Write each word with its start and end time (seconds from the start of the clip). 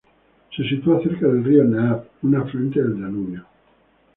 Se 0.57 0.63
sitúa 0.67 0.99
cerca 1.03 1.27
del 1.27 1.43
Río 1.43 1.63
Naab, 1.63 2.07
una 2.23 2.41
afluente 2.41 2.81
del 2.81 2.99
Danubio. 2.99 3.45